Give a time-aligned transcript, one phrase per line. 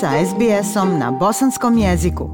[0.00, 2.30] sa SBS-om na bosanskom jeziku.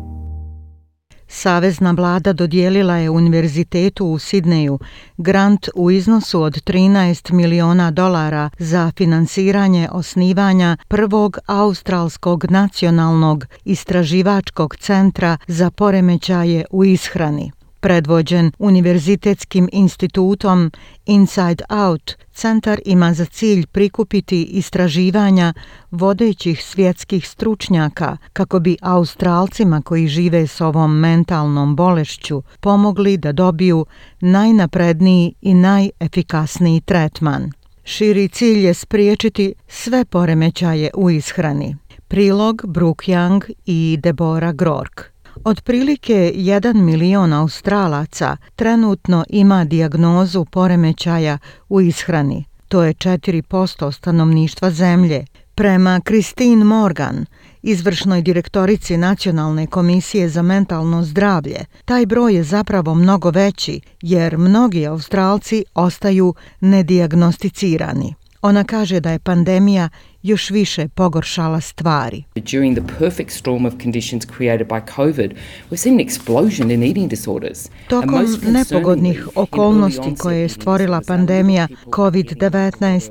[1.28, 4.78] Savezna vlada dodijelila je Univerzitetu u Sidneju
[5.16, 15.38] grant u iznosu od 13 miliona dolara za finansiranje osnivanja prvog australskog nacionalnog istraživačkog centra
[15.46, 17.52] za poremećaje u ishrani
[17.84, 20.70] predvođen Univerzitetskim institutom
[21.06, 25.52] Inside Out, centar ima za cilj prikupiti istraživanja
[25.90, 33.86] vodećih svjetskih stručnjaka kako bi Australcima koji žive s ovom mentalnom bolešću pomogli da dobiju
[34.20, 37.52] najnapredniji i najefikasniji tretman.
[37.84, 41.76] Širi cilj je spriječiti sve poremećaje u ishrani.
[42.08, 45.13] Prilog Brooke Young i Deborah Grork.
[45.44, 52.44] Otprilike 1 milion Australaca trenutno ima dijagnozu poremećaja u ishrani.
[52.68, 55.24] To je 4% stanovništva zemlje.
[55.54, 57.26] Prema Christine Morgan,
[57.62, 64.86] izvršnoj direktorici Nacionalne komisije za mentalno zdravlje, taj broj je zapravo mnogo veći jer mnogi
[64.86, 68.14] Australci ostaju nedijagnosticirani.
[68.44, 69.88] Ona kaže da je pandemija
[70.22, 72.24] još više pogoršala stvari.
[72.34, 75.32] During the perfect storm of conditions created by COVID,
[75.70, 77.68] we've seen an explosion in eating disorders.
[77.88, 83.10] Tokom nepogodnih okolnosti koje je stvorila pandemija COVID-19,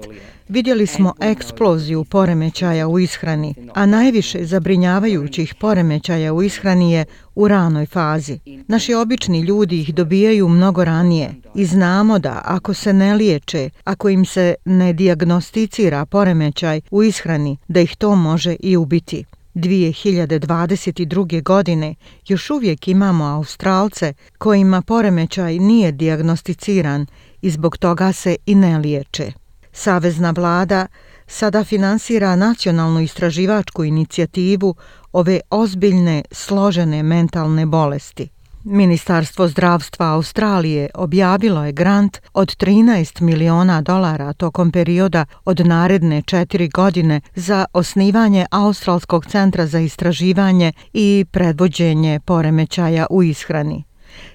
[0.54, 7.86] vidjeli smo eksploziju poremećaja u ishrani, a najviše zabrinjavajućih poremećaja u ishrani je u ranoj
[7.86, 8.40] fazi.
[8.68, 14.10] Naši obični ljudi ih dobijaju mnogo ranije i znamo da ako se ne liječe, ako
[14.10, 19.26] im se ne diagnosticira poremećaj u ishrani, da ih to može i ubiti.
[19.56, 21.44] 2022.
[21.44, 21.95] godine
[22.28, 27.06] još uvijek imamo Australce kojima poremećaj nije diagnosticiran
[27.42, 29.42] i zbog toga se i ne liječe.
[29.74, 30.88] Savezna vlada
[31.28, 34.76] sada finansira nacionalnu istraživačku inicijativu
[35.14, 38.30] ove ozbiljne, složene mentalne bolesti.
[38.64, 46.67] Ministarstvo zdravstva Australije objavilo je grant od 13 miliona dolara tokom perioda od naredne četiri
[46.67, 53.83] godine za osnivanje Australskog centra za istraživanje i predvođenje poremećaja u ishrani.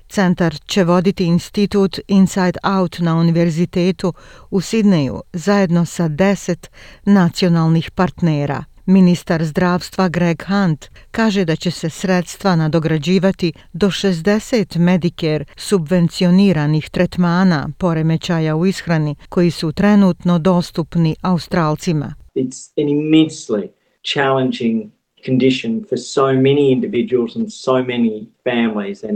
[0.09, 4.13] Centar će voditi institut Inside Out na univerzitetu
[4.51, 6.71] u Sidneju zajedno sa deset
[7.05, 8.65] nacionalnih partnera.
[8.87, 17.69] Ministar zdravstva Greg Hunt kaže da će se sredstva nadograđivati do 60 Medicare subvencioniranih tretmana
[17.79, 22.15] poremećaja u ishrani koji su trenutno dostupni Australcima.
[22.35, 23.69] It's an immensely
[24.13, 24.98] challenging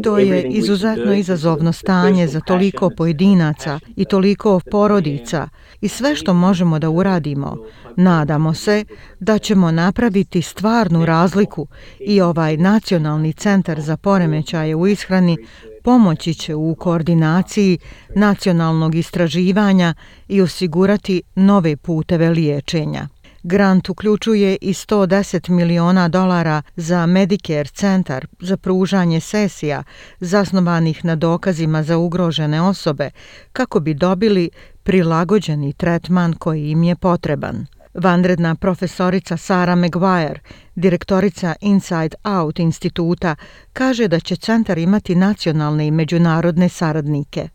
[0.03, 5.49] To je izuzetno izazovno stanje za toliko pojedinaca i toliko porodica
[5.81, 7.57] i sve što možemo da uradimo.
[7.97, 8.85] Nadamo se
[9.21, 11.67] da ćemo napraviti stvarnu razliku
[12.01, 15.37] i ovaj nacionalni centar za poremećaje u ishrani
[15.83, 17.79] pomoći će u koordinaciji
[18.15, 19.95] nacionalnog istraživanja
[20.29, 23.09] i osigurati nove puteve liječenja.
[23.43, 29.83] Grant uključuje i 110 miliona dolara za Medicare centar za pružanje sesija
[30.21, 33.11] zasnovanih na dokazima za ugrožene osobe
[33.53, 34.51] kako bi dobili
[34.83, 37.67] prilagođeni tretman koji im je potreban.
[37.95, 40.41] Vanredna profesorica Sara Maguire,
[40.75, 43.37] direktorica Inside Out instituta,
[43.73, 47.49] kaže da će centar imati nacionalne i međunarodne saradnike.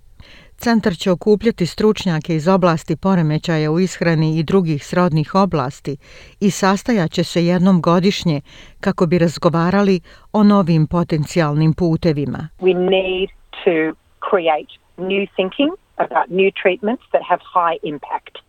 [0.57, 5.97] Centar će okupljati stručnjake iz oblasti poremećaja u ishrani i drugih srodnih oblasti
[6.39, 8.41] i sastajaće se jednom godišnje
[8.79, 9.99] kako bi razgovarali
[10.33, 12.49] o novim potencijalnim putevima.
[12.59, 13.29] We need
[13.63, 13.97] to
[14.29, 18.46] create new thinking about new treatments that have high impact.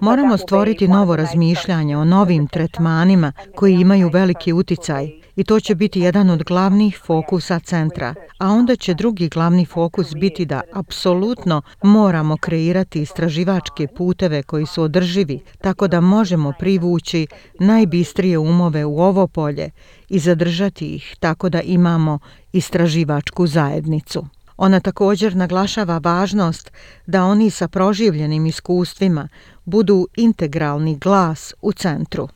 [0.00, 6.00] Moramo stvoriti novo razmišljanje o novim tretmanima koji imaju veliki uticaj i to će biti
[6.00, 8.14] jedan od glavnih fokusa centra.
[8.38, 14.82] A onda će drugi glavni fokus biti da apsolutno moramo kreirati istraživačke puteve koji su
[14.82, 17.26] održivi tako da možemo privući
[17.60, 19.70] najbistrije umove u ovo polje
[20.08, 22.18] i zadržati ih tako da imamo
[22.52, 24.26] istraživačku zajednicu.
[24.58, 26.72] Ona također naglašava važnost
[27.06, 29.28] da oni sa proživljenim iskustvima
[29.68, 32.28] budu integralni glas u centru.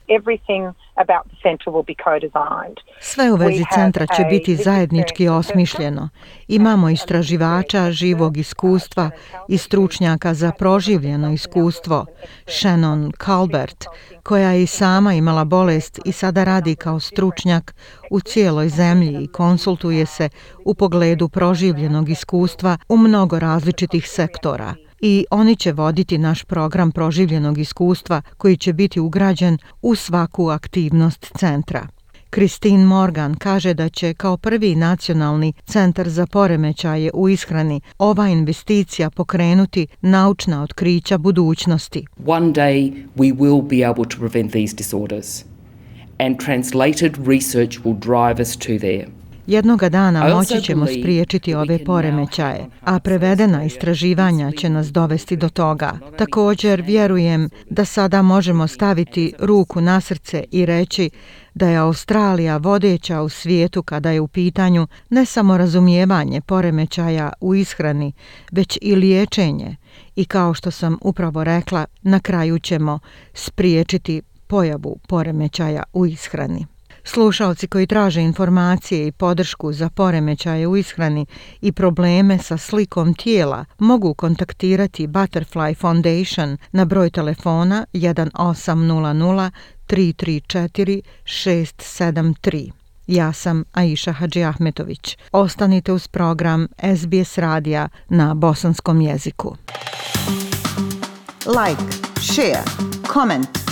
[3.01, 6.09] Sve u vezi centra će biti zajednički osmišljeno.
[6.49, 9.11] Imamo istraživača živog iskustva
[9.49, 12.07] i stručnjaka za proživljeno iskustvo,
[12.47, 13.85] Shannon Calbert,
[14.23, 17.75] koja je i sama imala bolest i sada radi kao stručnjak
[18.11, 20.29] u cijeloj zemlji i konsultuje se
[20.65, 27.59] u pogledu proživljenog iskustva u mnogo različitih sektora i oni će voditi naš program proživljenog
[27.59, 31.87] iskustva koji će biti ugrađen u svaku aktivnost centra.
[32.35, 39.11] Christine Morgan kaže da će kao prvi nacionalni centar za poremećaje u ishrani ova investicija
[39.11, 42.07] pokrenuti naučna otkrića budućnosti.
[42.27, 45.45] One day we will be able to prevent these disorders
[46.19, 49.22] and translated research will drive us to there.
[49.47, 55.99] Jednoga dana moći ćemo spriječiti ove poremećaje, a prevedena istraživanja će nas dovesti do toga.
[56.19, 61.11] Također vjerujem da sada možemo staviti ruku na srce i reći
[61.55, 67.55] da je Australija vodeća u svijetu kada je u pitanju ne samo razumijevanje poremećaja u
[67.55, 68.13] ishrani,
[68.53, 69.77] već i liječenje.
[70.17, 72.99] I kao što sam upravo rekla, na kraju ćemo
[73.35, 76.72] spriječiti pojavu poremećaja u ishrani.
[77.05, 81.27] Slušalci koji traže informacije i podršku za poremećaje u ishrani
[81.61, 89.51] i probleme sa slikom tijela mogu kontaktirati Butterfly Foundation na broj telefona 1800
[89.89, 92.71] 334 673.
[93.07, 95.19] Ja sam Aisha Hadži Ahmetović.
[95.33, 99.57] Ostanite uz program SBS radija na bosanskom jeziku.
[101.47, 101.83] Like,
[102.21, 102.63] share,
[103.13, 103.62] comment.